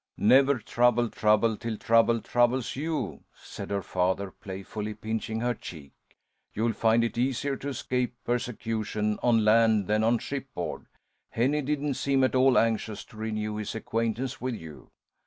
[0.17, 5.91] "'Never trouble trouble till trouble troubles you,'" said her father, playfully pinching her cheek.
[6.55, 10.87] "You'll find it easier to escape persecution on land than on shipboard.
[11.29, 14.89] Henny didn't seem at all anxious to renew his acquaintance with you.